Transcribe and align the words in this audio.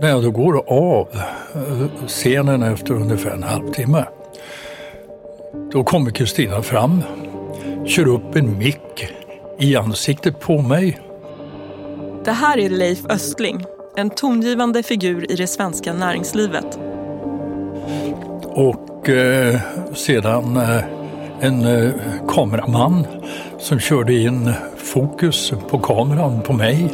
När 0.00 0.08
jag 0.08 0.22
då 0.22 0.30
går 0.30 0.64
av 0.66 1.08
scenen 2.06 2.62
efter 2.62 2.94
ungefär 2.94 3.30
en 3.30 3.42
halvtimme, 3.42 4.04
då 5.72 5.84
kommer 5.84 6.10
Kristina 6.10 6.62
fram, 6.62 7.02
kör 7.86 8.08
upp 8.08 8.36
en 8.36 8.58
mick 8.58 9.08
i 9.58 9.76
ansiktet 9.76 10.40
på 10.40 10.62
mig. 10.62 11.00
Det 12.24 12.32
här 12.32 12.58
är 12.58 12.70
Leif 12.70 13.04
Östling, 13.08 13.64
en 13.96 14.10
tongivande 14.10 14.82
figur 14.82 15.32
i 15.32 15.36
det 15.36 15.46
svenska 15.46 15.92
näringslivet. 15.92 16.78
Och 18.42 19.08
eh, 19.08 19.60
sedan 19.94 20.56
eh, 20.56 20.84
en 21.40 21.64
eh, 21.66 21.92
kameraman 22.28 23.06
som 23.58 23.78
körde 23.78 24.14
in 24.14 24.52
fokus 24.76 25.52
på 25.70 25.78
kameran 25.78 26.42
på 26.42 26.52
mig. 26.52 26.90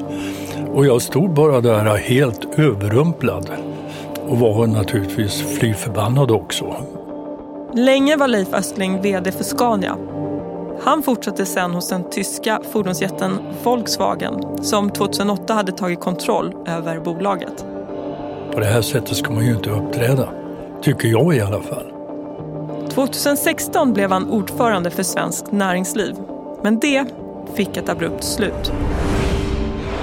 Och 0.72 0.86
jag 0.86 1.02
stod 1.02 1.34
bara 1.34 1.60
där 1.60 1.96
helt 1.96 2.58
överrumplad 2.58 3.50
och 4.28 4.38
var 4.38 4.66
naturligtvis 4.66 5.58
fly 5.58 5.74
förbannad 5.74 6.30
också. 6.30 6.76
Länge 7.74 8.16
var 8.16 8.28
Leif 8.28 8.54
Östling 8.54 9.02
VD 9.02 9.32
för 9.32 9.44
Scania. 9.44 9.96
Han 10.82 11.02
fortsatte 11.02 11.46
sen 11.46 11.70
hos 11.70 11.88
den 11.88 12.10
tyska 12.10 12.60
fordonsjätten 12.72 13.38
Volkswagen 13.62 14.64
som 14.64 14.90
2008 14.90 15.54
hade 15.54 15.72
tagit 15.72 16.00
kontroll 16.00 16.54
över 16.66 17.00
bolaget. 17.00 17.64
På 18.52 18.60
det 18.60 18.66
här 18.66 18.82
sättet 18.82 19.16
ska 19.16 19.32
man 19.32 19.46
ju 19.46 19.52
inte 19.52 19.70
uppträda, 19.70 20.28
tycker 20.82 21.08
jag 21.08 21.36
i 21.36 21.40
alla 21.40 21.60
fall. 21.60 21.92
2016 22.90 23.92
blev 23.92 24.10
han 24.10 24.30
ordförande 24.30 24.90
för 24.90 25.02
Svenskt 25.02 25.52
Näringsliv. 25.52 26.14
Men 26.62 26.78
det 26.78 27.04
fick 27.54 27.76
ett 27.76 27.88
abrupt 27.88 28.24
slut. 28.24 28.72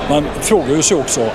Man 0.09 0.23
frågar 0.41 0.75
ju 0.75 0.81
sig 0.81 0.97
också, 0.97 1.29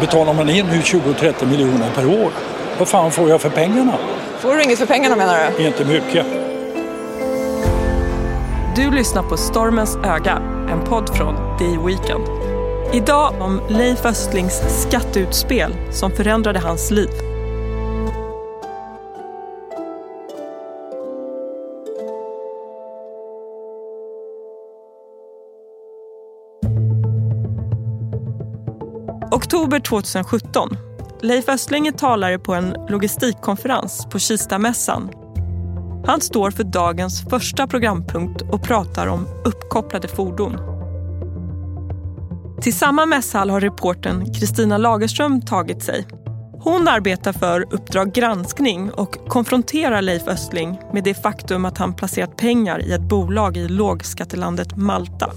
betalar 0.00 0.34
man 0.34 0.48
in 0.50 0.66
20-30 0.66 1.46
miljoner 1.46 1.90
per 1.94 2.06
år, 2.06 2.30
vad 2.78 2.88
fan 2.88 3.10
får 3.10 3.28
jag 3.28 3.40
för 3.40 3.50
pengarna? 3.50 3.92
Får 4.38 4.54
du 4.54 4.62
inget 4.62 4.78
för 4.78 4.86
pengarna 4.86 5.16
menar 5.16 5.38
du? 5.58 5.66
Inte 5.66 5.84
mycket. 5.84 6.26
Du 8.76 8.90
lyssnar 8.90 9.22
på 9.22 9.36
Stormens 9.36 9.96
öga, 9.96 10.38
en 10.72 10.84
podd 10.84 11.16
från 11.16 11.34
Day 11.58 11.78
Weekend. 11.86 12.24
Idag 12.92 13.34
om 13.40 13.60
Leif 13.68 14.04
Östlings 14.04 14.62
skatteutspel 14.82 15.74
som 15.92 16.10
förändrade 16.10 16.58
hans 16.58 16.90
liv. 16.90 17.10
Oktober 29.34 29.80
2017. 29.80 30.76
Leif 31.22 31.48
Östling 31.48 31.86
är 31.86 31.92
talare 31.92 32.38
på 32.38 32.54
en 32.54 32.76
logistikkonferens 32.88 34.06
på 34.10 34.18
Kistamässan. 34.18 35.10
Han 36.06 36.20
står 36.20 36.50
för 36.50 36.64
dagens 36.64 37.28
första 37.30 37.66
programpunkt 37.66 38.42
och 38.42 38.62
pratar 38.62 39.06
om 39.06 39.26
uppkopplade 39.44 40.08
fordon. 40.08 40.56
Till 42.62 42.74
samma 42.74 43.06
mässhall 43.06 43.50
har 43.50 43.60
reporten 43.60 44.34
Kristina 44.34 44.78
Lagerström 44.78 45.42
tagit 45.42 45.82
sig. 45.82 46.06
Hon 46.60 46.88
arbetar 46.88 47.32
för 47.32 47.74
Uppdrag 47.74 48.12
granskning 48.12 48.90
och 48.90 49.28
konfronterar 49.28 50.02
Leif 50.02 50.28
Östling 50.28 50.80
med 50.92 51.04
det 51.04 51.14
faktum 51.14 51.64
att 51.64 51.78
han 51.78 51.94
placerat 51.94 52.36
pengar 52.36 52.82
i 52.82 52.92
ett 52.92 53.08
bolag 53.08 53.56
i 53.56 53.68
lågskattelandet 53.68 54.76
Malta. 54.76 55.30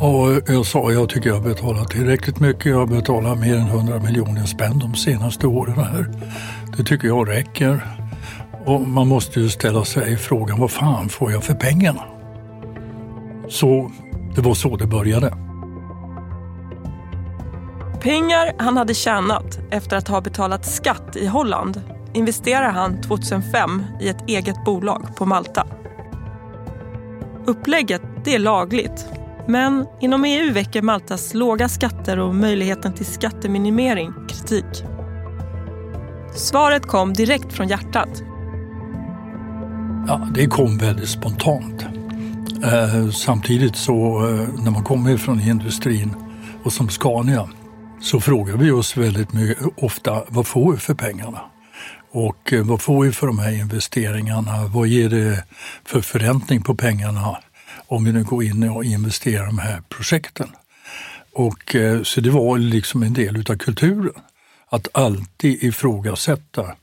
Och 0.00 0.42
jag 0.46 0.66
sa 0.66 0.92
jag 0.92 1.08
tycker 1.08 1.30
jag 1.30 1.42
betalar 1.42 1.84
tillräckligt 1.84 2.40
mycket. 2.40 2.66
Jag 2.66 2.88
betalar 2.88 3.34
mer 3.34 3.56
än 3.56 3.66
100 3.66 3.98
miljoner 3.98 4.44
spänn 4.44 4.78
de 4.78 4.94
senaste 4.94 5.46
åren 5.46 5.78
här. 5.78 6.06
Det 6.76 6.84
tycker 6.84 7.08
jag 7.08 7.28
räcker. 7.28 7.86
Och 8.66 8.80
man 8.80 9.08
måste 9.08 9.40
ju 9.40 9.48
ställa 9.48 9.84
sig 9.84 10.16
frågan 10.16 10.60
vad 10.60 10.70
fan 10.70 11.08
får 11.08 11.32
jag 11.32 11.44
för 11.44 11.54
pengarna? 11.54 12.02
Så 13.48 13.90
det 14.34 14.40
var 14.40 14.54
så 14.54 14.76
det 14.76 14.86
började. 14.86 15.34
Pengar 18.00 18.54
han 18.58 18.76
hade 18.76 18.94
tjänat 18.94 19.58
efter 19.70 19.96
att 19.96 20.08
ha 20.08 20.20
betalat 20.20 20.66
skatt 20.66 21.16
i 21.16 21.26
Holland 21.26 21.82
investerar 22.12 22.70
han 22.70 23.00
2005 23.00 23.84
i 24.00 24.08
ett 24.08 24.28
eget 24.28 24.64
bolag 24.64 25.16
på 25.16 25.26
Malta. 25.26 25.66
Upplägget 27.46 28.02
det 28.24 28.34
är 28.34 28.38
lagligt 28.38 29.19
men 29.50 29.86
inom 30.00 30.24
EU 30.24 30.52
väcker 30.52 30.82
Maltas 30.82 31.34
låga 31.34 31.68
skatter 31.68 32.18
och 32.18 32.34
möjligheten 32.34 32.92
till 32.92 33.06
skatteminimering 33.06 34.12
kritik. 34.28 34.84
Svaret 36.36 36.86
kom 36.86 37.12
direkt 37.12 37.52
från 37.52 37.68
hjärtat. 37.68 38.22
Ja, 40.08 40.28
det 40.34 40.46
kom 40.46 40.78
väldigt 40.78 41.08
spontant. 41.08 41.86
Eh, 42.64 43.10
samtidigt 43.10 43.76
så 43.76 44.28
eh, 44.28 44.62
när 44.64 44.70
man 44.70 44.84
kommer 44.84 45.16
från 45.16 45.40
industrin 45.40 46.14
och 46.64 46.72
som 46.72 46.88
Scania 46.88 47.48
så 48.00 48.20
frågar 48.20 48.56
vi 48.56 48.70
oss 48.70 48.96
väldigt 48.96 49.32
mycket, 49.32 49.64
ofta 49.76 50.24
vad 50.28 50.46
får 50.46 50.72
vi 50.72 50.78
för 50.78 50.94
pengarna? 50.94 51.40
Och 52.12 52.52
eh, 52.52 52.64
vad 52.64 52.80
får 52.80 53.04
vi 53.04 53.12
för 53.12 53.26
de 53.26 53.38
här 53.38 53.52
investeringarna? 53.52 54.66
Vad 54.66 54.86
ger 54.86 55.08
det 55.08 55.44
för 55.84 56.00
förräntning 56.00 56.62
på 56.62 56.74
pengarna? 56.74 57.36
Om 57.90 58.04
vi 58.04 58.12
nu 58.12 58.24
går 58.24 58.44
in 58.44 58.70
och 58.70 58.84
investerar 58.84 59.42
i 59.42 59.46
de 59.46 59.58
här 59.58 59.82
projekten. 59.88 60.48
Och, 61.32 61.74
eh, 61.74 62.02
så 62.02 62.20
det 62.20 62.30
var 62.30 62.58
liksom 62.58 63.02
en 63.02 63.12
del 63.12 63.36
utav 63.36 63.56
kulturen. 63.56 64.14
Att 64.70 64.88
alltid 64.92 65.62
ifrågasätta 65.62 66.74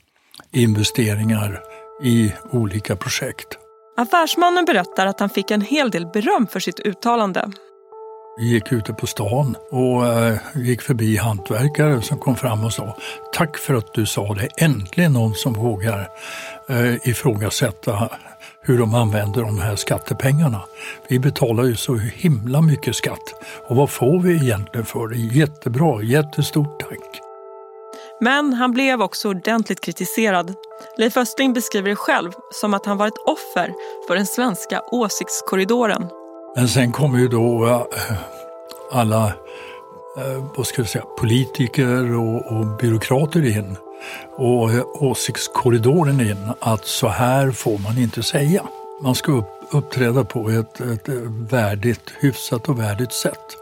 investeringar 0.51 1.61
i 2.03 2.31
olika 2.51 2.95
projekt. 2.95 3.47
Affärsmannen 3.97 4.65
berättar 4.65 5.05
att 5.05 5.19
han 5.19 5.29
fick 5.29 5.51
en 5.51 5.61
hel 5.61 5.91
del 5.91 6.07
beröm 6.07 6.47
för 6.47 6.59
sitt 6.59 6.79
uttalande. 6.79 7.51
Vi 8.39 8.45
gick 8.45 8.71
ute 8.71 8.93
på 8.93 9.07
stan 9.07 9.55
och 9.71 10.05
eh, 10.07 10.37
gick 10.55 10.81
förbi 10.81 11.17
hantverkare 11.17 12.01
som 12.01 12.19
kom 12.19 12.35
fram 12.35 12.63
och 12.63 12.73
sa 12.73 12.97
Tack 13.33 13.57
för 13.57 13.73
att 13.73 13.93
du 13.93 14.05
sa 14.05 14.33
det. 14.33 14.47
Äntligen 14.57 15.13
någon 15.13 15.35
som 15.35 15.53
vågar 15.53 16.09
eh, 16.69 17.09
ifrågasätta 17.09 18.09
hur 18.67 18.77
de 18.77 18.95
använder 18.95 19.41
de 19.41 19.59
här 19.59 19.75
skattepengarna. 19.75 20.61
Vi 21.07 21.19
betalar 21.19 21.63
ju 21.63 21.75
så 21.75 21.95
himla 21.95 22.61
mycket 22.61 22.95
skatt 22.95 23.33
och 23.67 23.75
vad 23.75 23.89
får 23.89 24.19
vi 24.19 24.35
egentligen 24.35 24.85
för 24.85 25.07
det? 25.07 25.17
Jättebra, 25.17 26.01
jättestort 26.01 26.79
tack. 26.79 27.21
Men 28.21 28.53
han 28.53 28.71
blev 28.71 29.01
också 29.01 29.29
ordentligt 29.29 29.81
kritiserad. 29.81 30.53
Leif 30.97 31.17
Östling 31.17 31.53
beskriver 31.53 31.89
det 31.89 31.95
själv 31.95 32.31
som 32.51 32.73
att 32.73 32.85
han 32.85 32.97
var 32.97 33.07
ett 33.07 33.17
offer 33.25 33.73
för 34.07 34.15
den 34.15 34.25
svenska 34.25 34.81
åsiktskorridoren. 34.91 36.07
Men 36.55 36.67
sen 36.67 36.91
kommer 36.91 37.19
ju 37.19 37.27
då 37.27 37.65
äh, 37.67 37.81
alla 38.91 39.25
äh, 39.25 40.43
vad 40.55 40.67
ska 40.67 40.81
jag 40.81 40.89
säga, 40.89 41.05
politiker 41.19 42.15
och, 42.15 42.51
och 42.51 42.77
byråkrater 42.77 43.57
in 43.57 43.77
och 44.35 44.69
åsiktskorridoren 45.03 46.21
in 46.21 46.51
att 46.59 46.85
så 46.85 47.07
här 47.07 47.51
får 47.51 47.77
man 47.77 47.97
inte 47.97 48.23
säga. 48.23 48.63
Man 49.03 49.15
ska 49.15 49.31
upp, 49.31 49.49
uppträda 49.71 50.23
på 50.23 50.49
ett, 50.49 50.79
ett 50.79 51.09
värdigt, 51.51 52.13
hyfsat 52.19 52.69
och 52.69 52.79
värdigt 52.79 53.13
sätt. 53.13 53.57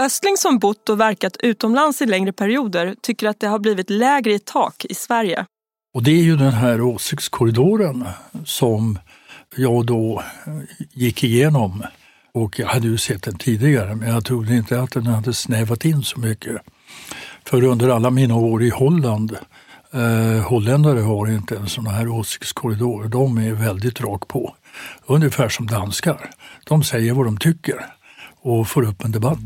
Östling 0.00 0.36
som 0.36 0.58
bott 0.58 0.88
och 0.88 1.00
verkat 1.00 1.36
utomlands 1.36 2.02
i 2.02 2.06
längre 2.06 2.32
perioder 2.32 2.94
tycker 3.02 3.28
att 3.28 3.40
det 3.40 3.46
har 3.46 3.58
blivit 3.58 3.90
lägre 3.90 4.32
i 4.32 4.38
tak 4.38 4.84
i 4.84 4.94
Sverige. 4.94 5.46
Och 5.94 6.02
det 6.02 6.10
är 6.10 6.22
ju 6.22 6.36
den 6.36 6.52
här 6.52 6.80
åsiktskorridoren 6.80 8.04
som 8.44 8.98
jag 9.56 9.86
då 9.86 10.22
gick 10.92 11.24
igenom. 11.24 11.84
Och 12.34 12.58
jag 12.58 12.66
hade 12.66 12.86
ju 12.88 12.98
sett 12.98 13.22
den 13.22 13.38
tidigare 13.38 13.94
men 13.94 14.08
jag 14.08 14.24
trodde 14.24 14.56
inte 14.56 14.80
att 14.80 14.92
den 14.92 15.06
hade 15.06 15.34
snävat 15.34 15.84
in 15.84 16.02
så 16.02 16.20
mycket. 16.20 16.62
För 17.48 17.64
under 17.64 17.88
alla 17.88 18.10
mina 18.10 18.34
år 18.36 18.62
i 18.62 18.70
Holland, 18.70 19.36
eh, 19.92 20.48
holländare 20.48 21.00
har 21.00 21.26
inte 21.26 21.56
en 21.56 21.66
sån 21.66 21.86
här 21.86 22.08
åsiktskorridor. 22.08 23.08
De 23.08 23.38
är 23.38 23.52
väldigt 23.52 24.00
rakt 24.00 24.28
på. 24.28 24.54
Ungefär 25.06 25.48
som 25.48 25.66
danskar. 25.66 26.30
De 26.64 26.82
säger 26.82 27.12
vad 27.12 27.26
de 27.26 27.36
tycker 27.36 27.86
och 28.40 28.68
får 28.68 28.82
upp 28.82 29.04
en 29.04 29.12
debatt. 29.12 29.38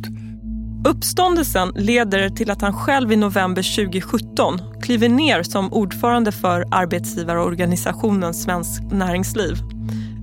Uppståndelsen 0.88 1.72
leder 1.76 2.28
till 2.28 2.50
att 2.50 2.62
han 2.62 2.72
själv 2.72 3.12
i 3.12 3.16
november 3.16 3.86
2017 3.86 4.60
kliver 4.82 5.08
ner 5.08 5.42
som 5.42 5.72
ordförande 5.72 6.32
för 6.32 6.64
arbetsgivarorganisationen 6.70 8.34
Svenskt 8.34 8.92
Näringsliv. 8.92 9.56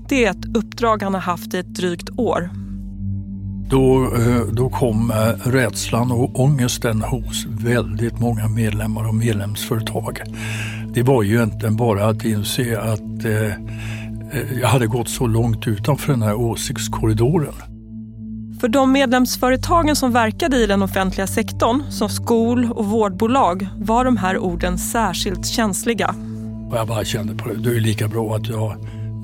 Det 0.10 0.26
är 0.26 0.32
ett 0.32 0.58
uppdrag 0.58 1.04
han 1.04 1.14
har 1.14 1.22
haft 1.22 1.54
i 1.54 1.58
ett 1.58 1.76
drygt 1.76 2.10
år 2.18 2.50
då, 3.70 4.04
eh, 4.04 4.42
då 4.52 4.70
kom 4.70 5.12
eh, 5.12 5.50
rädslan 5.50 6.12
och 6.12 6.40
ångesten 6.40 7.02
hos 7.02 7.46
väldigt 7.46 8.20
många 8.20 8.48
medlemmar 8.48 9.08
och 9.08 9.16
medlemsföretag. 9.16 10.22
Det 10.94 11.04
var 11.04 11.24
ju 11.24 11.36
egentligen 11.36 11.76
bara 11.76 12.08
att 12.08 12.26
inse 12.26 12.80
att 12.80 13.26
eh, 13.26 13.54
jag 14.62 14.68
hade 14.68 14.88
gått 14.88 15.10
så 15.10 15.28
långt 15.28 15.68
utanför 15.68 16.14
den 16.14 16.22
här 16.22 16.36
åsiktskorridoren. 16.36 17.54
För 18.60 18.68
de 18.68 18.92
medlemsföretagen 18.92 19.96
som 19.96 20.12
verkade 20.12 20.58
i 20.58 20.66
den 20.66 20.82
offentliga 20.82 21.28
sektorn, 21.28 21.84
som 21.92 22.10
skol 22.10 22.72
och 22.72 22.86
vårdbolag, 22.86 23.68
var 23.78 24.06
de 24.06 24.18
här 24.18 24.38
orden 24.38 24.78
särskilt 24.78 25.46
känsliga. 25.46 26.16
Jag 26.72 26.88
bara 26.88 27.06
kände 27.06 27.36
på 27.36 27.50
det, 27.50 27.56
det 27.56 27.76
är 27.76 27.80
lika 27.80 28.08
bra 28.08 28.36
att 28.36 28.48
jag 28.48 28.76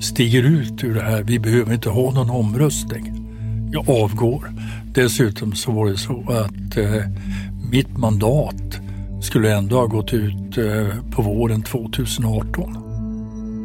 stiger 0.02 0.42
ut 0.42 0.84
ur 0.84 0.94
det 0.94 1.02
här. 1.02 1.22
Vi 1.22 1.38
behöver 1.38 1.74
inte 1.74 1.90
ha 1.90 2.10
någon 2.10 2.30
omröstning. 2.30 3.25
Jag 3.72 3.90
avgår. 3.90 4.50
Dessutom 4.94 5.52
så 5.52 5.72
var 5.72 5.86
det 5.86 5.96
så 5.96 6.24
att 6.28 6.76
eh, 6.76 7.02
mitt 7.70 7.98
mandat 7.98 8.80
skulle 9.22 9.56
ändå 9.56 9.76
ha 9.76 9.86
gått 9.86 10.12
ut 10.12 10.58
eh, 10.58 11.10
på 11.10 11.22
våren 11.22 11.62
2018. 11.62 12.78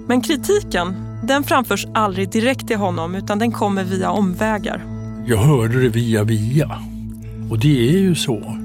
Men 0.07 0.21
kritiken, 0.21 0.95
den 1.23 1.43
framförs 1.43 1.87
aldrig 1.93 2.31
direkt 2.31 2.67
till 2.67 2.77
honom 2.77 3.15
utan 3.15 3.39
den 3.39 3.51
kommer 3.51 3.83
via 3.83 4.11
omvägar. 4.11 4.83
Jag 5.25 5.37
hörde 5.37 5.81
det 5.81 5.89
via 5.89 6.23
via. 6.23 6.71
Och 7.49 7.59
det 7.59 7.89
är 7.89 7.99
ju 7.99 8.15
så 8.15 8.57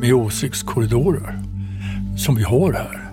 med 0.00 0.14
åsiktskorridorer 0.14 1.42
som 2.16 2.36
vi 2.36 2.42
har 2.42 2.72
här. 2.72 3.10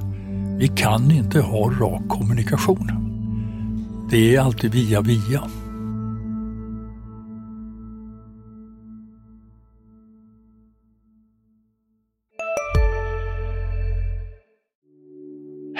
Vi 0.58 0.68
kan 0.68 1.12
inte 1.12 1.42
ha 1.42 1.72
rak 1.72 2.02
kommunikation. 2.10 2.92
Det 4.12 4.36
är 4.36 4.42
alltid 4.42 4.72
via 4.72 5.02
via. 5.02 5.44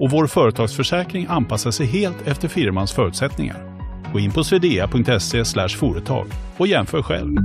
och 0.00 0.10
vår 0.10 0.26
företagsförsäkring 0.26 1.26
anpassar 1.28 1.70
sig 1.70 1.86
helt 1.86 2.26
efter 2.26 2.48
firmans 2.48 2.92
förutsättningar. 2.92 3.80
Gå 4.12 4.20
in 4.20 4.32
på 4.32 4.44
swedea.se 4.44 5.44
företag 5.68 6.26
och 6.56 6.66
jämför 6.66 7.02
själv. 7.02 7.36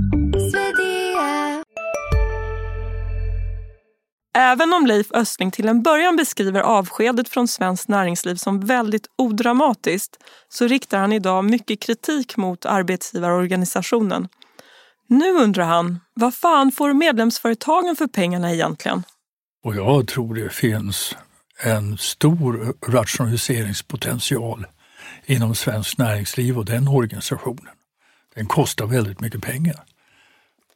Även 4.38 4.72
om 4.72 4.86
Leif 4.86 5.12
Östling 5.12 5.50
till 5.50 5.68
en 5.68 5.82
början 5.82 6.16
beskriver 6.16 6.60
avskedet 6.60 7.28
från 7.28 7.48
svenskt 7.48 7.88
näringsliv 7.88 8.34
som 8.34 8.60
väldigt 8.60 9.06
odramatiskt 9.18 10.16
så 10.48 10.66
riktar 10.66 10.98
han 10.98 11.12
idag 11.12 11.44
mycket 11.44 11.82
kritik 11.82 12.36
mot 12.36 12.66
arbetsgivarorganisationen. 12.66 14.28
Nu 15.08 15.32
undrar 15.32 15.64
han, 15.64 16.00
vad 16.14 16.34
fan 16.34 16.72
får 16.72 16.92
medlemsföretagen 16.92 17.96
för 17.96 18.06
pengarna 18.06 18.52
egentligen? 18.52 19.02
Och 19.64 19.76
jag 19.76 20.08
tror 20.08 20.34
det 20.34 20.52
finns 20.52 21.16
en 21.62 21.98
stor 21.98 22.74
rationaliseringspotential 22.86 24.66
inom 25.26 25.54
svenskt 25.54 25.98
näringsliv 25.98 26.58
och 26.58 26.64
den 26.64 26.88
organisationen. 26.88 27.74
Den 28.34 28.46
kostar 28.46 28.86
väldigt 28.86 29.20
mycket 29.20 29.42
pengar. 29.42 29.84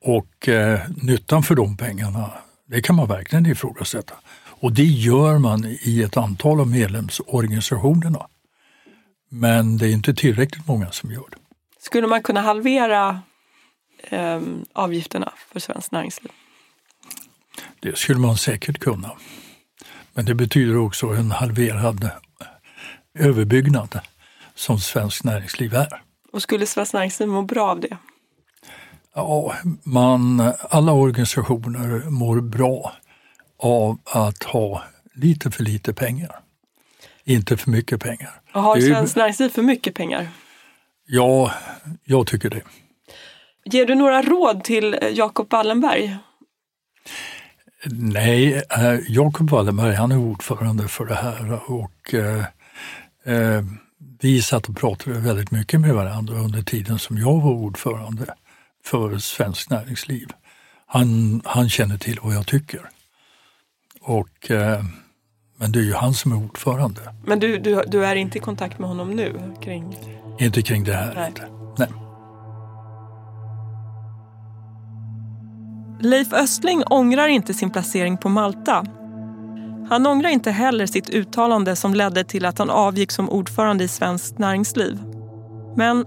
Och 0.02 0.48
eh, 0.48 0.80
nyttan 1.02 1.42
för 1.42 1.54
de 1.54 1.76
pengarna, 1.76 2.30
det 2.66 2.80
kan 2.80 2.96
man 2.96 3.08
verkligen 3.08 3.46
ifrågasätta. 3.46 4.14
Och 4.60 4.72
det 4.72 4.84
gör 4.84 5.38
man 5.38 5.76
i 5.82 6.02
ett 6.02 6.16
antal 6.16 6.60
av 6.60 6.68
medlemsorganisationerna. 6.68 8.26
Men 9.28 9.78
det 9.78 9.88
är 9.88 9.92
inte 9.92 10.14
tillräckligt 10.14 10.66
många 10.66 10.90
som 10.90 11.10
gör 11.10 11.24
det. 11.30 11.36
Skulle 11.80 12.06
man 12.06 12.22
kunna 12.22 12.40
halvera 12.40 13.22
eh, 14.02 14.40
avgifterna 14.72 15.32
för 15.52 15.60
svenskt 15.60 15.92
näringsliv? 15.92 16.32
Det 17.80 17.98
skulle 17.98 18.18
man 18.18 18.36
säkert 18.36 18.78
kunna. 18.78 19.10
Men 20.14 20.24
det 20.24 20.34
betyder 20.34 20.76
också 20.76 21.06
en 21.06 21.30
halverad 21.30 22.10
överbyggnad 23.18 24.00
som 24.54 24.78
svenskt 24.78 25.24
näringsliv 25.24 25.74
är. 25.74 26.02
Och 26.32 26.42
skulle 26.42 26.66
svenskt 26.66 26.94
näringsliv 26.94 27.28
må 27.28 27.42
bra 27.42 27.70
av 27.70 27.80
det? 27.80 27.96
Ja, 29.14 29.54
man, 29.82 30.52
alla 30.70 30.92
organisationer 30.92 32.10
mår 32.10 32.40
bra 32.40 32.92
av 33.58 33.98
att 34.04 34.42
ha 34.42 34.82
lite 35.14 35.50
för 35.50 35.62
lite 35.62 35.94
pengar. 35.94 36.40
Inte 37.24 37.56
för 37.56 37.70
mycket 37.70 38.00
pengar. 38.00 38.40
Och 38.52 38.62
har 38.62 38.80
svenskt 38.80 39.16
näringsliv 39.16 39.48
för 39.48 39.62
mycket 39.62 39.94
pengar? 39.94 40.28
Ja, 41.06 41.52
jag 42.04 42.26
tycker 42.26 42.50
det. 42.50 42.62
Ger 43.64 43.86
du 43.86 43.94
några 43.94 44.22
råd 44.22 44.64
till 44.64 44.98
Jacob 45.12 45.46
Wallenberg? 45.50 46.16
Nej, 47.86 48.62
eh, 48.70 48.98
Jacob 49.08 49.50
Wallenberg 49.50 49.94
han 49.94 50.12
är 50.12 50.18
ordförande 50.18 50.88
för 50.88 51.06
det 51.06 51.14
här 51.14 51.70
och 51.70 52.14
eh, 52.14 52.44
eh, 53.24 53.64
vi 54.20 54.42
satt 54.42 54.68
och 54.68 54.76
pratade 54.76 55.20
väldigt 55.20 55.50
mycket 55.50 55.80
med 55.80 55.94
varandra 55.94 56.34
under 56.34 56.62
tiden 56.62 56.98
som 56.98 57.18
jag 57.18 57.40
var 57.40 57.50
ordförande 57.50 58.34
för 58.84 59.18
Svenskt 59.18 59.70
Näringsliv. 59.70 60.28
Han, 60.86 61.40
han 61.44 61.68
känner 61.68 61.98
till 61.98 62.18
vad 62.22 62.34
jag 62.34 62.46
tycker. 62.46 62.80
Och, 64.00 64.50
eh, 64.50 64.84
men 65.56 65.72
det 65.72 65.78
är 65.78 65.82
ju 65.84 65.94
han 65.94 66.14
som 66.14 66.32
är 66.32 66.36
ordförande. 66.36 67.00
Men 67.26 67.40
du, 67.40 67.58
du, 67.58 67.82
du 67.86 68.04
är 68.04 68.16
inte 68.16 68.38
i 68.38 68.40
kontakt 68.40 68.78
med 68.78 68.88
honom 68.88 69.10
nu? 69.10 69.54
Kring... 69.62 69.96
Inte 70.38 70.62
kring 70.62 70.84
det 70.84 70.94
här. 70.94 71.14
Nej. 71.14 71.32
Nej. 71.78 72.09
Leif 76.02 76.32
Östling 76.32 76.82
ångrar 76.90 77.28
inte 77.28 77.54
sin 77.54 77.70
placering 77.70 78.16
på 78.16 78.28
Malta. 78.28 78.86
Han 79.88 80.06
ångrar 80.06 80.28
inte 80.28 80.50
heller 80.50 80.86
sitt 80.86 81.10
uttalande 81.10 81.76
som 81.76 81.94
ledde 81.94 82.24
till 82.24 82.44
att 82.44 82.58
han 82.58 82.70
avgick 82.70 83.10
som 83.10 83.30
ordförande 83.30 83.84
i 83.84 83.88
Svenskt 83.88 84.38
Näringsliv. 84.38 84.98
Men 85.76 86.04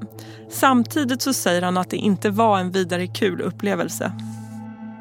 samtidigt 0.52 1.22
så 1.22 1.34
säger 1.34 1.62
han 1.62 1.78
att 1.78 1.90
det 1.90 1.98
inte 1.98 2.30
var 2.30 2.60
en 2.60 2.72
vidare 2.72 3.08
kul 3.08 3.42
upplevelse. 3.42 4.12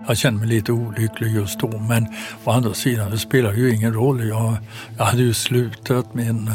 Jag 0.06 0.17
kände 0.17 0.41
mig 0.41 0.49
lite 0.49 0.73
olycklig 0.73 1.35
just 1.35 1.61
då 1.61 1.69
men 1.69 2.06
å 2.45 2.50
andra 2.50 2.75
sidan 2.75 3.11
det 3.11 3.19
spelar 3.19 3.53
ju 3.53 3.75
ingen 3.75 3.95
roll. 3.95 4.28
Jag, 4.28 4.57
jag 4.99 5.05
hade 5.05 5.23
ju 5.23 5.35
slutat 5.35 6.14
min, 6.14 6.50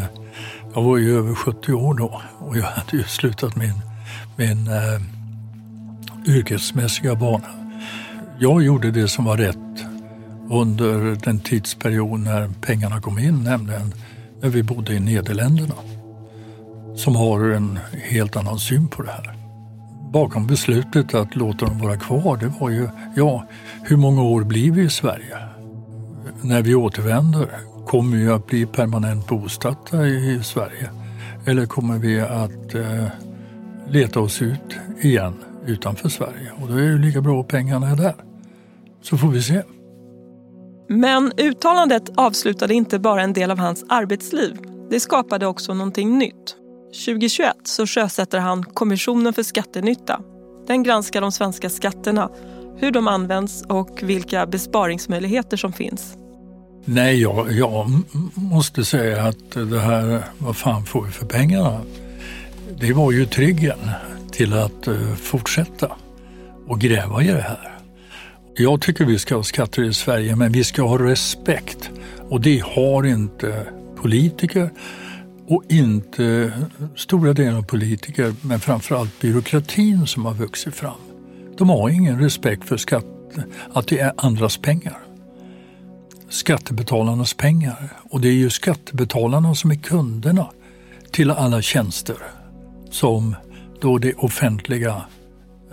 jag 0.73 0.83
var 0.83 0.97
ju 0.97 1.17
över 1.17 1.35
70 1.35 1.73
år 1.73 1.93
då 1.93 2.21
och 2.39 2.57
jag 2.57 2.63
hade 2.63 2.97
ju 2.97 3.03
slutat 3.03 3.55
min, 3.55 3.81
min 4.35 4.67
eh, 4.67 5.01
yrkesmässiga 6.35 7.15
bana 7.15 7.66
jag 8.39 8.63
gjorde 8.63 8.91
det 8.91 9.07
som 9.07 9.25
var 9.25 9.37
rätt 9.37 9.85
under 10.49 11.15
den 11.23 11.39
tidsperiod 11.39 12.19
när 12.19 12.49
pengarna 12.61 13.01
kom 13.01 13.19
in, 13.19 13.43
nämligen 13.43 13.93
när 14.41 14.49
vi 14.49 14.63
bodde 14.63 14.93
i 14.93 14.99
Nederländerna 14.99 15.73
som 16.95 17.15
har 17.15 17.39
en 17.49 17.79
helt 17.93 18.35
annan 18.35 18.59
syn 18.59 18.87
på 18.87 19.01
det 19.01 19.11
här. 19.11 19.33
Bakom 20.13 20.47
beslutet 20.47 21.13
att 21.13 21.35
låta 21.35 21.65
dem 21.65 21.79
vara 21.79 21.97
kvar, 21.97 22.37
det 22.37 22.53
var 22.59 22.69
ju, 22.69 22.89
ja, 23.15 23.45
hur 23.83 23.97
många 23.97 24.21
år 24.21 24.43
blir 24.43 24.71
vi 24.71 24.81
i 24.81 24.89
Sverige? 24.89 25.37
När 26.41 26.61
vi 26.61 26.75
återvänder, 26.75 27.47
kommer 27.85 28.17
vi 28.17 28.29
att 28.29 28.47
bli 28.47 28.65
permanent 28.65 29.27
bosatta 29.27 30.07
i 30.07 30.39
Sverige? 30.43 30.89
Eller 31.45 31.65
kommer 31.65 31.97
vi 31.97 32.19
att 32.19 32.75
eh, 32.75 33.07
leta 33.89 34.19
oss 34.19 34.41
ut 34.41 34.77
igen 35.01 35.33
utanför 35.65 36.09
Sverige? 36.09 36.51
Och 36.61 36.67
då 36.67 36.73
är 36.73 36.89
det 36.89 36.97
lika 36.97 37.21
bra 37.21 37.41
att 37.41 37.47
pengarna 37.47 37.89
är 37.89 37.95
där 37.95 38.26
så 39.09 39.17
får 39.17 39.27
vi 39.27 39.41
se. 39.41 39.63
Men 40.89 41.31
uttalandet 41.37 42.09
avslutade 42.15 42.73
inte 42.73 42.99
bara 42.99 43.21
en 43.21 43.33
del 43.33 43.51
av 43.51 43.57
hans 43.57 43.85
arbetsliv. 43.89 44.57
Det 44.89 44.99
skapade 44.99 45.47
också 45.47 45.73
någonting 45.73 46.17
nytt. 46.17 46.55
2021 47.05 47.53
så 47.63 47.87
sjösätter 47.87 48.39
han 48.39 48.63
Kommissionen 48.63 49.33
för 49.33 49.43
skattenytta. 49.43 50.21
Den 50.67 50.83
granskar 50.83 51.21
de 51.21 51.31
svenska 51.31 51.69
skatterna, 51.69 52.29
hur 52.77 52.91
de 52.91 53.07
används 53.07 53.63
och 53.69 53.99
vilka 54.03 54.45
besparingsmöjligheter 54.45 55.57
som 55.57 55.73
finns. 55.73 56.17
Nej, 56.85 57.21
jag, 57.21 57.51
jag 57.51 57.89
måste 58.33 58.85
säga 58.85 59.23
att 59.23 59.51
det 59.51 59.79
här, 59.79 60.23
vad 60.37 60.57
fan 60.57 60.85
får 60.85 61.03
vi 61.03 61.11
för 61.11 61.25
pengarna? 61.25 61.81
Det 62.79 62.93
var 62.93 63.11
ju 63.11 63.25
triggern 63.25 63.89
till 64.31 64.53
att 64.53 64.87
eh, 64.87 65.13
fortsätta 65.15 65.91
och 66.67 66.79
gräva 66.79 67.23
i 67.23 67.27
det 67.27 67.41
här. 67.41 67.76
Jag 68.59 68.81
tycker 68.81 69.05
vi 69.05 69.19
ska 69.19 69.35
ha 69.35 69.43
skatter 69.43 69.83
i 69.83 69.93
Sverige 69.93 70.35
men 70.35 70.51
vi 70.51 70.63
ska 70.63 70.81
ha 70.81 70.99
respekt 70.99 71.89
och 72.29 72.41
det 72.41 72.59
har 72.59 73.05
inte 73.05 73.67
politiker 73.95 74.69
och 75.47 75.63
inte 75.69 76.51
stora 76.95 77.33
delar 77.33 77.57
av 77.57 77.63
politiker 77.63 78.33
men 78.41 78.59
framförallt 78.59 79.21
byråkratin 79.21 80.07
som 80.07 80.25
har 80.25 80.33
vuxit 80.33 80.75
fram. 80.75 80.97
De 81.57 81.69
har 81.69 81.89
ingen 81.89 82.19
respekt 82.19 82.67
för 82.67 82.77
skatt, 82.77 83.05
att 83.73 83.87
det 83.87 83.99
är 83.99 84.13
andras 84.17 84.57
pengar. 84.57 84.97
Skattebetalarnas 86.29 87.33
pengar. 87.33 87.89
Och 88.09 88.21
det 88.21 88.27
är 88.27 88.33
ju 88.33 88.49
skattebetalarna 88.49 89.55
som 89.55 89.71
är 89.71 89.75
kunderna 89.75 90.51
till 91.11 91.31
alla 91.31 91.61
tjänster 91.61 92.17
som 92.91 93.35
då 93.81 93.97
det 93.97 94.13
offentliga 94.13 95.01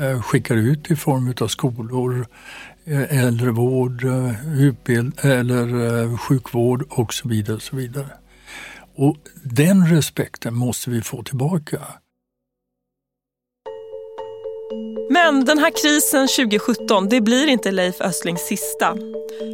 eh, 0.01 0.23
skickar 0.23 0.57
ut 0.57 0.91
i 0.91 0.97
form 0.97 1.35
av 1.41 1.49
skolor, 1.49 2.27
äldrevård, 3.11 4.05
eh, 4.05 4.61
utbild 4.61 5.25
eller 5.25 6.03
eh, 6.03 6.19
sjukvård 6.19 6.85
och 6.91 7.15
så 7.15 7.29
vidare. 7.29 7.57
Och 7.57 7.63
så 7.63 7.77
vidare. 7.77 8.09
Och 8.97 9.17
den 9.43 9.87
respekten 9.87 10.55
måste 10.55 10.91
vi 10.91 11.03
få 11.03 11.23
tillbaka. 11.23 11.81
Men 15.11 15.45
den 15.45 15.59
här 15.59 15.71
krisen 15.83 16.29
2017, 16.29 17.09
det 17.09 17.21
blir 17.21 17.47
inte 17.47 17.71
Leif 17.71 18.01
Östlings 18.01 18.41
sista. 18.41 18.97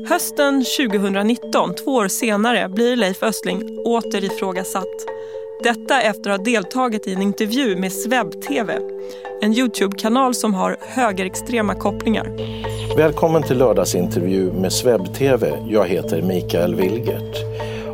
Hösten 0.09 0.65
2019, 0.65 1.75
två 1.75 1.95
år 1.95 2.09
senare, 2.09 2.69
blir 2.69 2.97
Leif 2.97 3.23
Östling 3.23 3.79
åter 3.79 4.25
ifrågasatt. 4.25 5.07
Detta 5.63 6.03
efter 6.03 6.31
att 6.31 6.39
ha 6.39 6.45
deltagit 6.45 7.07
i 7.07 7.13
en 7.13 7.23
intervju 7.23 7.77
med 7.77 7.93
Sveb-TV, 7.93 8.79
en 9.43 9.53
Youtube-kanal 9.53 10.35
som 10.35 10.55
har 10.55 10.77
högerextrema 10.81 11.75
kopplingar. 11.75 12.37
Välkommen 12.97 13.43
till 13.43 13.59
lördagsintervju 13.59 14.53
med 14.53 14.73
Sveb-TV. 14.73 15.53
Jag 15.69 15.87
heter 15.89 16.23
Mikael 16.23 16.75
Wilgert. 16.75 17.37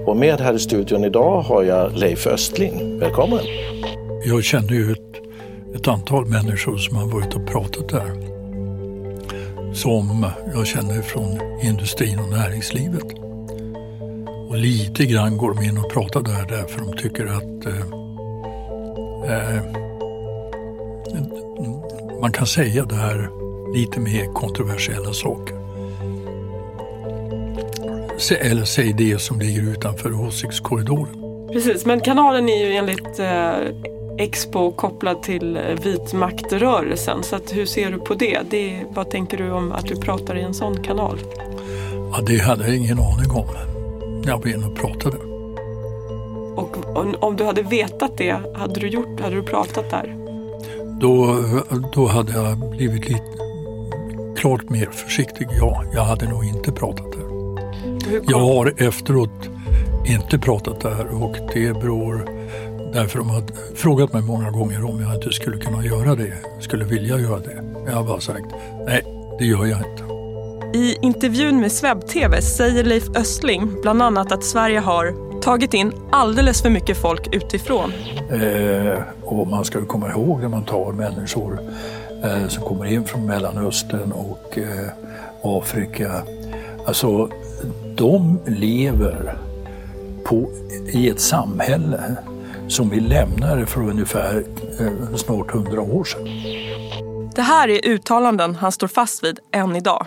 Och 0.07 0.17
med 0.17 0.41
här 0.41 0.55
i 0.55 0.59
studion 0.59 1.05
idag 1.05 1.41
har 1.41 1.63
jag 1.63 1.93
Leif 1.93 2.27
Östling. 2.27 2.99
Välkommen! 2.99 3.41
Jag 4.25 4.45
känner 4.45 4.73
ju 4.73 4.93
ett, 4.93 5.17
ett 5.75 5.89
antal 5.89 6.27
människor 6.27 6.77
som 6.77 6.97
har 6.97 7.07
varit 7.07 7.35
och 7.35 7.47
pratat 7.47 7.89
där. 7.89 8.13
Som 9.75 10.27
jag 10.55 10.67
känner 10.67 11.03
från 11.03 11.41
industrin 11.63 12.19
och 12.19 12.31
näringslivet. 12.31 13.26
Och 14.57 14.63
lite 14.63 15.07
grann 15.07 15.37
går 15.37 15.55
de 15.55 15.63
in 15.63 15.79
och 15.79 15.93
pratar 15.93 16.23
där 16.23 16.47
därför 16.49 16.81
de 16.81 16.97
tycker 16.97 17.27
att 17.27 17.67
eh, 17.67 17.81
eh, 19.31 19.63
man 22.21 22.33
kan 22.33 22.47
säga 22.47 22.85
där 22.85 23.31
lite 23.75 24.01
mer 24.01 24.33
kontroversiella 24.33 25.13
saker. 25.13 25.57
Eller 28.41 28.65
säg 28.65 28.93
det 28.93 29.19
som 29.19 29.41
ligger 29.41 29.63
utanför 29.63 30.21
åsiktskorridoren. 30.21 31.49
Precis, 31.53 31.87
men 31.87 32.01
kanalen 32.01 32.49
är 32.49 32.67
ju 32.67 32.73
enligt 32.73 33.19
eh, 33.19 33.53
Expo 34.19 34.73
kopplad 34.73 35.23
till 35.23 35.57
eh, 35.57 35.63
vit 35.83 36.13
maktrörelsen. 36.13 37.23
Så 37.23 37.37
att, 37.37 37.57
hur 37.57 37.67
ser 37.67 37.91
du 37.91 37.99
på 37.99 38.15
det? 38.15 38.41
det? 38.51 38.81
Vad 38.89 39.11
tänker 39.11 39.37
du 39.39 39.51
om 39.51 39.73
att 39.73 39.87
du 39.87 39.97
pratar 39.97 40.39
i 40.39 40.43
en 40.43 40.55
sån 40.55 40.83
kanal? 40.83 41.19
Ja, 42.13 42.23
det 42.27 42.39
hade 42.39 42.67
jag 42.67 42.77
ingen 42.77 42.99
aning 42.99 43.31
om 43.31 43.76
jag 44.27 44.39
var 44.39 44.47
inne 44.47 44.67
och 44.67 44.77
pratade. 44.77 45.17
Och 46.57 46.77
om 47.23 47.37
du 47.37 47.45
hade 47.45 47.63
vetat 47.63 48.19
det, 48.19 48.41
hade 48.55 48.81
du 48.81 48.89
gjort, 48.89 49.21
hade 49.21 49.37
du 49.37 49.43
pratat 49.43 49.91
där? 49.91 50.17
Då, 51.01 51.39
då 51.95 52.07
hade 52.07 52.33
jag 52.33 52.71
blivit 52.71 53.09
lite 53.09 53.25
klart 54.37 54.71
mer 54.71 54.87
försiktig. 54.87 55.49
Ja, 55.61 55.85
jag 55.95 56.05
hade 56.05 56.29
nog 56.29 56.45
inte 56.45 56.73
pratat 56.73 57.13
där. 57.13 57.27
Jag 58.29 58.39
har 58.39 58.75
efteråt 58.77 59.51
inte 60.07 60.39
pratat 60.39 60.81
där 60.81 61.23
och 61.23 61.37
det 61.55 61.73
beror 61.73 62.29
därför 62.93 63.19
de 63.19 63.31
har 63.31 63.43
frågat 63.75 64.13
mig 64.13 64.23
många 64.23 64.51
gånger 64.51 64.85
om 64.85 65.01
jag 65.01 65.15
inte 65.15 65.33
skulle 65.33 65.57
kunna 65.57 65.85
göra 65.85 66.15
det, 66.15 66.33
skulle 66.61 66.85
vilja 66.85 67.19
göra 67.19 67.39
det. 67.39 67.65
Jag 67.87 67.93
har 67.93 68.05
bara 68.05 68.21
sagt 68.21 68.47
nej, 68.87 69.03
det 69.39 69.45
gör 69.45 69.67
jag 69.67 69.79
inte. 69.79 70.06
I 70.77 70.97
intervjun 71.03 71.61
med 71.61 71.73
Sveb-TV 71.73 72.43
säger 72.43 72.85
Leif 72.85 73.09
Östling 73.17 73.81
bland 73.83 74.03
annat 74.03 74.33
att 74.33 74.45
Sverige 74.45 74.79
har 74.79 75.15
tagit 75.41 75.75
in 75.75 75.93
alldeles 76.13 76.63
för 76.63 76.71
mycket 76.71 76.97
folk 76.97 77.35
utifrån. 77.35 77.93
Eh, 78.31 78.99
och 79.23 79.47
man 79.47 79.65
ska 79.65 79.87
komma 79.87 80.11
ihåg 80.11 80.41
när 80.41 80.49
man 80.49 80.65
tar 80.65 80.93
människor 80.93 81.59
eh, 82.25 82.49
som 82.49 82.63
kommer 82.63 82.85
in 82.87 83.05
från 83.05 83.27
Mellanöstern 83.27 84.13
och 84.13 84.59
eh, 84.59 84.89
Afrika. 85.43 86.23
Alltså, 86.87 87.31
de 87.95 88.41
lever 88.47 89.39
på, 90.25 90.49
i 90.93 91.11
ett 91.11 91.21
samhälle 91.21 92.17
som 92.69 92.89
vi 92.89 93.01
lämnade 93.01 93.67
för 93.67 93.81
ungefär 93.81 94.45
eh, 94.81 95.17
snart 95.17 95.51
hundra 95.51 95.81
år 95.81 96.05
sedan. 96.05 96.29
Det 97.35 97.43
här 97.43 97.69
är 97.69 97.87
uttalanden 97.87 98.55
han 98.55 98.73
står 98.73 98.89
fast 98.89 99.25
vid 99.25 99.39
än 99.53 99.77
idag. 99.77 100.07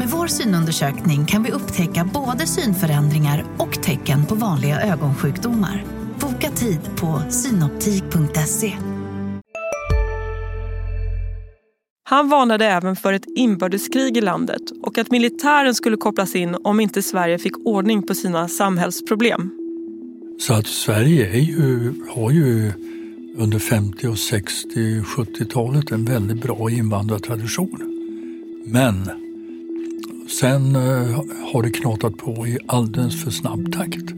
Med 0.00 0.08
vår 0.08 0.26
synundersökning 0.26 1.26
kan 1.26 1.42
vi 1.42 1.50
upptäcka 1.50 2.10
både 2.14 2.46
synförändringar 2.46 3.44
och 3.58 3.82
tecken 3.82 4.26
på 4.26 4.34
vanliga 4.34 4.80
ögonsjukdomar. 4.80 5.84
Boka 6.20 6.50
tid 6.50 6.80
på 6.96 7.22
synoptik.se. 7.30 8.72
Han 12.08 12.28
varnade 12.28 12.66
även 12.66 12.96
för 12.96 13.12
ett 13.12 13.24
inbördeskrig 13.36 14.16
i 14.16 14.20
landet 14.20 14.60
och 14.82 14.98
att 14.98 15.10
militären 15.10 15.74
skulle 15.74 15.96
kopplas 15.96 16.34
in 16.34 16.56
om 16.64 16.80
inte 16.80 17.02
Sverige 17.02 17.38
fick 17.38 17.66
ordning 17.66 18.02
på 18.02 18.14
sina 18.14 18.48
samhällsproblem. 18.48 19.50
Så 20.38 20.54
att 20.54 20.66
Sverige 20.66 21.30
är 21.30 21.40
ju, 21.40 21.94
har 22.10 22.30
ju 22.30 22.72
under 23.36 23.58
50 23.58 24.08
och 24.08 24.18
60 24.18 25.00
70-talet 25.00 25.90
en 25.90 26.04
väldigt 26.04 26.42
bra 26.42 26.70
invandrartradition. 26.70 27.80
Men 28.64 29.19
Sen 30.38 30.76
eh, 30.76 31.20
har 31.52 31.62
det 31.62 31.70
knatat 31.70 32.16
på 32.16 32.46
i 32.46 32.58
alldeles 32.66 33.24
för 33.24 33.30
snabb 33.30 33.72
takt. 33.72 34.10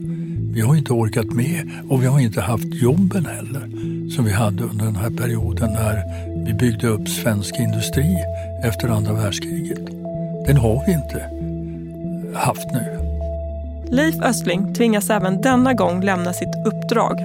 Vi 0.53 0.61
har 0.61 0.75
inte 0.75 0.93
orkat 0.93 1.25
med 1.25 1.71
och 1.89 2.03
vi 2.03 2.07
har 2.07 2.19
inte 2.19 2.41
haft 2.41 2.73
jobben 2.73 3.25
heller 3.25 3.69
som 4.15 4.25
vi 4.25 4.31
hade 4.31 4.63
under 4.63 4.85
den 4.85 4.95
här 4.95 5.09
perioden 5.09 5.73
när 5.73 6.03
vi 6.45 6.53
byggde 6.53 6.87
upp 6.87 7.09
svensk 7.09 7.55
industri 7.59 8.17
efter 8.63 8.87
andra 8.87 9.13
världskriget. 9.13 9.85
Den 10.47 10.57
har 10.57 10.83
vi 10.87 10.93
inte 10.93 11.29
haft 12.39 12.67
nu. 12.71 12.99
Leif 13.95 14.15
Östling 14.21 14.73
tvingas 14.73 15.09
även 15.09 15.41
denna 15.41 15.73
gång 15.73 16.01
lämna 16.01 16.33
sitt 16.33 16.65
uppdrag. 16.65 17.17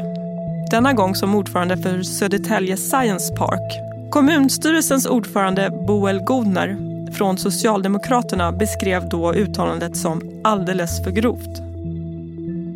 Denna 0.71 0.93
gång 0.93 1.15
som 1.15 1.35
ordförande 1.35 1.77
för 1.77 2.03
Södertälje 2.03 2.77
Science 2.77 3.35
Park. 3.35 3.81
Kommunstyrelsens 4.11 5.07
ordförande 5.07 5.71
Boel 5.87 6.21
Godner 6.21 6.88
från 7.19 7.39
Socialdemokraterna 7.39 8.53
beskrev 8.53 9.09
då 9.09 9.35
uttalandet 9.35 9.97
som 9.97 10.23
alldeles 10.45 11.05
för 11.05 11.11
grovt. 11.11 11.61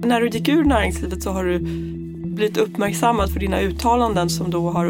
När 0.05 0.21
du 0.21 0.29
gick 0.29 0.49
ur 0.49 0.65
näringslivet 0.65 1.23
så 1.23 1.31
har 1.31 1.45
du 1.45 1.59
blivit 2.25 2.57
uppmärksammad 2.57 3.33
för 3.33 3.41
dina 3.41 3.61
uttalanden 3.61 4.31
som 4.31 4.51
då 4.51 4.71
har 4.71 4.87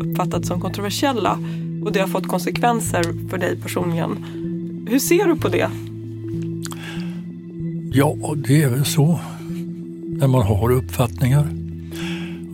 uppfattats 0.00 0.48
som 0.48 0.60
kontroversiella 0.60 1.38
och 1.84 1.92
det 1.92 2.00
har 2.00 2.08
fått 2.08 2.28
konsekvenser 2.28 3.28
för 3.30 3.38
dig 3.38 3.56
personligen. 3.56 4.24
Hur 4.88 4.98
ser 4.98 5.26
du 5.26 5.36
på 5.36 5.48
det? 5.48 5.70
Ja, 7.92 8.34
det 8.36 8.62
är 8.62 8.68
väl 8.68 8.84
så 8.84 9.20
när 10.06 10.28
man 10.28 10.42
har 10.42 10.72
uppfattningar. 10.72 11.48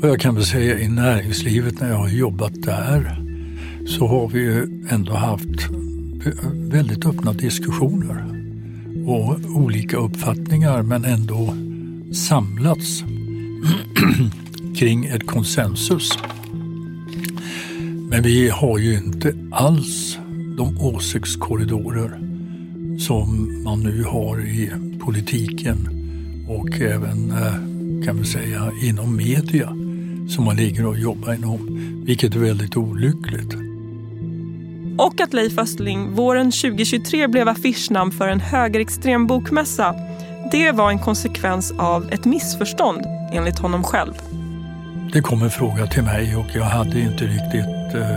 Och 0.03 0.09
jag 0.09 0.21
kan 0.21 0.35
väl 0.35 0.45
säga 0.45 0.79
i 0.79 0.89
näringslivet 0.89 1.81
när 1.81 1.91
jag 1.91 1.99
har 1.99 2.09
jobbat 2.09 2.63
där 2.63 3.17
så 3.87 4.07
har 4.07 4.29
vi 4.29 4.41
ju 4.41 4.87
ändå 4.91 5.13
haft 5.13 5.80
väldigt 6.55 7.07
öppna 7.07 7.33
diskussioner 7.33 8.25
och 9.07 9.39
olika 9.57 9.97
uppfattningar 9.97 10.83
men 10.83 11.05
ändå 11.05 11.55
samlats 12.15 13.05
kring 14.77 15.05
ett 15.07 15.27
konsensus. 15.27 16.19
Men 18.11 18.23
vi 18.23 18.49
har 18.49 18.79
ju 18.79 18.97
inte 18.97 19.35
alls 19.51 20.19
de 20.57 20.79
åsiktskorridorer 20.79 22.21
som 22.99 23.63
man 23.65 23.81
nu 23.81 24.05
har 24.05 24.41
i 24.41 24.71
politiken 25.01 25.89
och 26.49 26.81
även 26.81 27.31
eh, 27.31 27.55
kan 28.07 28.19
vi 28.19 28.25
säga 28.25 28.73
inom 28.83 29.17
media 29.17 29.69
som 30.29 30.45
man 30.45 30.57
ligger 30.57 30.87
och 30.87 30.99
jobbar 30.99 31.35
inom, 31.35 31.81
vilket 32.07 32.35
är 32.35 32.39
väldigt 32.39 32.77
olyckligt. 32.77 33.70
Och 35.01 35.21
att 35.21 35.33
Leif 35.33 35.59
Östling 35.59 36.15
våren 36.15 36.51
2023 36.51 37.29
blev 37.29 37.49
affischnamn 37.49 38.13
för 38.13 38.29
en 38.29 38.41
högerextrem 38.41 39.27
bokmässa, 39.27 39.95
det 40.53 40.73
var 40.73 40.91
en 40.91 40.99
konsekvens 40.99 41.73
av 41.79 42.13
ett 42.13 42.25
missförstånd 42.25 43.07
enligt 43.33 43.59
honom 43.59 43.85
själv. 43.85 44.15
Det 45.13 45.21
kom 45.21 45.43
en 45.43 45.51
fråga 45.51 45.87
till 45.87 46.03
mig 46.03 46.37
och 46.37 46.47
jag 46.55 46.65
hade 46.65 47.01
inte 47.01 47.25
riktigt 47.25 47.95
eh, 47.95 48.17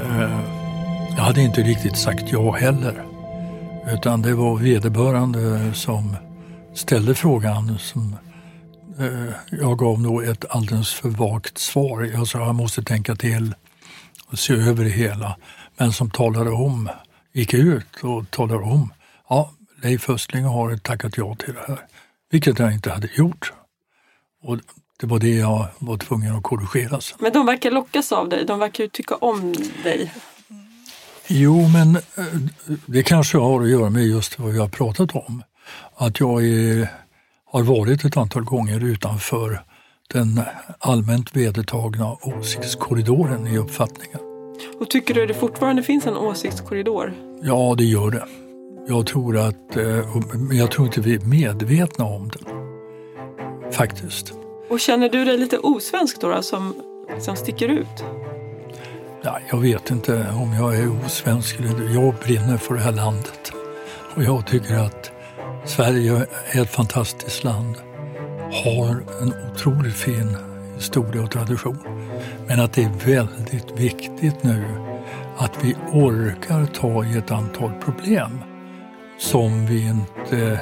eh, 0.00 0.40
jag 1.16 1.22
hade 1.22 1.42
inte 1.42 1.60
riktigt 1.60 1.96
sagt 1.96 2.24
ja 2.32 2.52
heller. 2.52 3.04
Utan 3.92 4.22
det 4.22 4.34
var 4.34 4.56
vederbörande 4.56 5.74
som 5.74 6.16
ställde 6.74 7.14
frågan 7.14 7.78
som 7.78 8.16
eh, 8.98 9.34
jag 9.50 9.78
gav 9.78 10.00
nog 10.00 10.24
ett 10.24 10.44
alldeles 10.50 10.92
för 10.92 11.08
vagt 11.08 11.58
svar. 11.58 12.10
Jag 12.14 12.26
sa 12.26 12.38
jag 12.38 12.54
måste 12.54 12.82
tänka 12.82 13.16
till 13.16 13.54
och 14.30 14.38
se 14.38 14.54
över 14.54 14.84
det 14.84 14.90
hela. 14.90 15.36
Men 15.76 15.92
som 15.92 16.10
talade 16.10 16.50
om, 16.50 16.88
gick 17.32 17.54
ut 17.54 17.96
och 18.02 18.30
talade 18.30 18.62
om, 18.64 18.92
ja 19.28 19.50
Leif 19.82 20.10
Östling 20.10 20.44
har 20.44 20.76
tackat 20.76 21.16
ja 21.16 21.34
till 21.34 21.54
det 21.54 21.64
här. 21.68 21.78
Vilket 22.30 22.58
jag 22.58 22.72
inte 22.72 22.90
hade 22.90 23.08
gjort. 23.14 23.52
Och 24.42 24.58
det 25.00 25.06
var 25.06 25.18
det 25.18 25.34
jag 25.34 25.66
var 25.78 25.96
tvungen 25.96 26.36
att 26.36 26.42
korrigera. 26.42 27.00
Sen. 27.00 27.18
Men 27.20 27.32
de 27.32 27.46
verkar 27.46 27.70
lockas 27.70 28.12
av 28.12 28.28
dig, 28.28 28.44
de 28.46 28.58
verkar 28.58 28.84
ju 28.84 28.90
tycka 28.90 29.14
om 29.14 29.54
dig. 29.82 30.12
Jo, 31.26 31.68
men 31.68 31.96
eh, 31.96 32.24
det 32.86 33.02
kanske 33.02 33.38
har 33.38 33.62
att 33.62 33.70
göra 33.70 33.90
med 33.90 34.06
just 34.06 34.38
vad 34.38 34.52
vi 34.52 34.58
har 34.58 34.68
pratat 34.68 35.14
om. 35.14 35.42
Att 35.96 36.20
jag 36.20 36.44
är, 36.44 36.88
har 37.44 37.62
varit 37.62 38.04
ett 38.04 38.16
antal 38.16 38.44
gånger 38.44 38.84
utanför 38.84 39.62
den 40.12 40.40
allmänt 40.78 41.36
vedertagna 41.36 42.16
åsiktskorridoren 42.22 43.46
i 43.46 43.58
uppfattningen. 43.58 44.18
Och 44.80 44.90
tycker 44.90 45.14
du 45.14 45.26
det 45.26 45.34
fortfarande 45.34 45.82
finns 45.82 46.06
en 46.06 46.16
åsiktskorridor? 46.16 47.14
Ja, 47.42 47.74
det 47.78 47.84
gör 47.84 48.10
det. 48.10 48.24
Jag 48.88 49.06
tror 49.06 49.38
att, 49.38 49.76
eh, 49.76 50.16
men 50.34 50.56
jag 50.56 50.70
tror 50.70 50.86
inte 50.86 51.00
vi 51.00 51.14
är 51.14 51.20
medvetna 51.20 52.04
om 52.04 52.28
den. 52.28 52.44
Faktiskt. 53.72 54.32
Och 54.70 54.80
känner 54.80 55.08
du 55.08 55.24
dig 55.24 55.38
lite 55.38 55.58
osvensk 55.58 56.20
då, 56.20 56.28
då 56.28 56.42
som, 56.42 56.74
som 57.20 57.36
sticker 57.36 57.68
ut? 57.68 58.04
Ja, 59.22 59.38
jag 59.50 59.58
vet 59.58 59.90
inte 59.90 60.26
om 60.42 60.52
jag 60.52 60.76
är 60.76 61.04
osvensk 61.04 61.58
eller 61.58 61.94
Jag 61.94 62.14
brinner 62.14 62.56
för 62.56 62.74
det 62.74 62.80
här 62.80 62.92
landet. 62.92 63.52
Och 64.16 64.22
jag 64.22 64.46
tycker 64.46 64.74
att 64.74 65.10
Sverige 65.64 66.26
är 66.50 66.62
ett 66.62 66.70
fantastiskt 66.70 67.44
land. 67.44 67.76
Har 68.52 69.02
en 69.22 69.32
otroligt 69.50 69.94
fin 69.94 70.36
historia 70.76 71.22
och 71.22 71.30
tradition. 71.30 71.78
Men 72.46 72.60
att 72.60 72.72
det 72.72 72.82
är 72.82 73.06
väldigt 73.06 73.80
viktigt 73.80 74.42
nu 74.42 74.64
att 75.36 75.64
vi 75.64 75.74
orkar 75.92 76.66
ta 76.66 77.04
i 77.04 77.18
ett 77.18 77.30
antal 77.30 77.72
problem 77.84 78.40
som 79.18 79.66
vi 79.66 79.88
inte 79.88 80.60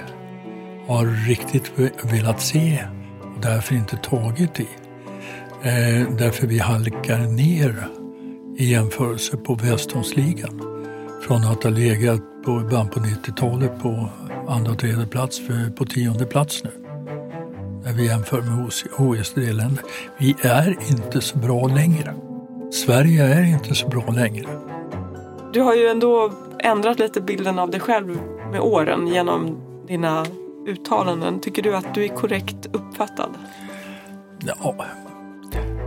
har 0.87 1.27
riktigt 1.29 1.73
velat 2.03 2.41
se 2.41 2.85
och 3.35 3.41
därför 3.43 3.75
inte 3.75 3.97
tagit 3.97 4.61
i. 4.61 4.69
Eh, 5.63 6.09
därför 6.19 6.47
vi 6.47 6.59
halkar 6.59 7.19
ner 7.19 7.89
i 8.59 8.65
jämförelse 8.65 9.37
på 9.37 9.55
välståndsligan. 9.55 10.61
Från 11.27 11.45
att 11.45 11.63
ha 11.63 11.71
legat 11.71 12.21
på 12.45 12.61
början 12.61 12.89
på 12.89 13.01
90-talet 13.01 13.83
på 13.83 14.11
andra 14.49 14.73
och 14.73 14.79
tredje 14.79 15.07
plats 15.07 15.47
för 15.47 15.71
på 15.71 15.85
tionde 15.85 16.27
plats 16.27 16.65
nu. 16.65 16.78
När 17.85 17.93
vi 17.93 18.07
jämför 18.07 18.43
med 18.43 18.71
OECD-länder. 18.99 19.85
Vi 20.19 20.37
är 20.43 20.77
inte 20.91 21.21
så 21.21 21.39
bra 21.39 21.67
längre. 21.67 22.15
Sverige 22.73 23.25
är 23.25 23.43
inte 23.43 23.75
så 23.75 23.89
bra 23.89 24.11
längre. 24.11 24.47
Du 25.53 25.61
har 25.61 25.75
ju 25.75 25.89
ändå 25.89 26.33
ändrat 26.59 26.99
lite 26.99 27.21
bilden 27.21 27.59
av 27.59 27.71
dig 27.71 27.81
själv 27.81 28.19
med 28.53 28.61
åren 28.61 29.07
genom 29.07 29.57
dina 29.87 30.27
uttalanden. 30.67 31.41
Tycker 31.41 31.63
du 31.63 31.77
att 31.77 31.95
du 31.95 32.05
är 32.05 32.09
korrekt 32.09 32.67
uppfattad? 32.73 33.31
Ja, 34.39 34.75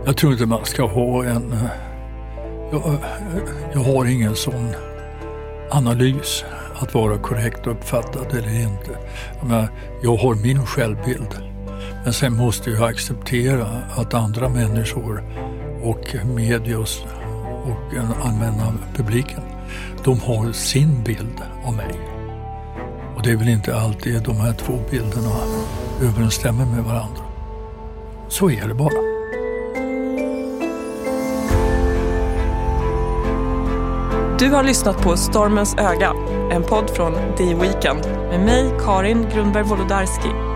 jag 0.06 0.16
tror 0.16 0.32
inte 0.32 0.46
man 0.46 0.64
ska 0.64 0.86
ha 0.86 1.24
en 1.24 1.54
jag, 2.72 2.98
jag 3.72 3.80
har 3.80 4.04
ingen 4.04 4.34
sån 4.34 4.74
analys 5.70 6.44
att 6.74 6.94
vara 6.94 7.18
korrekt 7.18 7.66
uppfattad 7.66 8.26
eller 8.30 8.60
inte. 8.62 8.98
Jag, 9.50 9.66
jag 10.02 10.16
har 10.16 10.34
min 10.34 10.66
självbild. 10.66 11.51
Men 12.04 12.12
sen 12.12 12.36
måste 12.36 12.70
jag 12.70 12.90
acceptera 12.90 13.66
att 13.96 14.14
andra 14.14 14.48
människor 14.48 15.24
och 15.82 16.14
medios 16.24 17.04
och 17.64 17.94
den 17.94 18.08
allmänna 18.22 18.74
publiken, 18.94 19.40
de 20.04 20.20
har 20.20 20.52
sin 20.52 21.02
bild 21.02 21.42
av 21.64 21.76
mig. 21.76 22.00
Och 23.16 23.22
det 23.22 23.30
är 23.30 23.36
väl 23.36 23.48
inte 23.48 23.76
alltid 23.76 24.22
de 24.22 24.36
här 24.36 24.52
två 24.52 24.72
bilderna 24.90 25.34
överensstämmer 26.02 26.66
med 26.66 26.84
varandra. 26.84 27.22
Så 28.28 28.50
är 28.50 28.68
det 28.68 28.74
bara. 28.74 29.12
Du 34.38 34.50
har 34.50 34.62
lyssnat 34.62 35.02
på 35.02 35.16
Stormens 35.16 35.74
öga, 35.78 36.12
en 36.52 36.62
podd 36.62 36.90
från 36.90 37.14
The 37.36 37.54
Weekend 37.54 38.06
med 38.30 38.40
mig, 38.40 38.70
Karin 38.84 39.26
Grundberg 39.34 39.64
Wolodarski. 39.64 40.51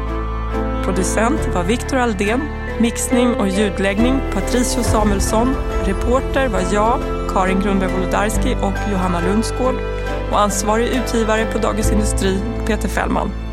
Producent 0.87 1.49
var 1.55 1.64
Viktor 1.64 1.96
Aldén, 1.96 2.40
mixning 2.81 3.35
och 3.35 3.49
ljudläggning 3.49 4.20
Patricio 4.33 4.83
Samuelsson, 4.83 5.55
reporter 5.85 6.49
var 6.49 6.62
jag, 6.72 7.01
Karin 7.33 7.61
Grundberg 7.61 7.92
Wolodarski 7.92 8.55
och 8.55 8.92
Johanna 8.92 9.20
Lundsgård 9.20 9.75
och 10.33 10.40
ansvarig 10.40 10.88
utgivare 10.88 11.53
på 11.53 11.59
Dagens 11.59 11.92
Industri, 11.92 12.38
Peter 12.66 12.88
Fällman. 12.88 13.45